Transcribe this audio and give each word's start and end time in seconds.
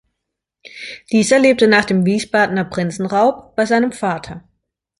Dieser 1.11 1.37
lebte 1.37 1.67
nach 1.67 1.85
dem 1.85 2.05
Wiesbadener 2.05 2.65
Prinzenraub 2.65 3.55
bei 3.55 3.67
seinem 3.67 3.91
Vater. 3.91 4.43